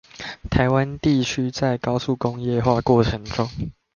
[0.49, 3.47] 台灣地區在高速工業化過裎中